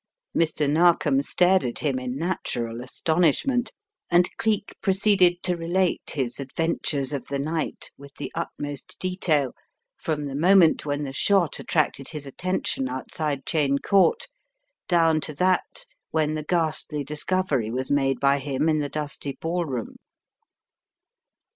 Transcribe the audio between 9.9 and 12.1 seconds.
from the moment when the shot attracted